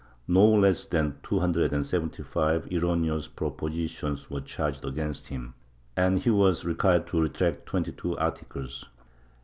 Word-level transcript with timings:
No 0.27 0.45
less 0.51 0.87
than 0.87 1.17
two 1.21 1.41
hundred 1.41 1.71
and 1.73 1.85
seventy 1.85 2.23
five 2.23 2.67
erroneous 2.71 3.27
propositions 3.27 4.31
were 4.31 4.41
charged 4.41 4.83
against 4.83 5.27
him, 5.27 5.53
and 5.95 6.17
he 6.17 6.31
was 6.31 6.65
required 6.65 7.05
to 7.09 7.21
retract 7.21 7.67
twenty 7.67 7.91
two 7.91 8.17
articles. 8.17 8.89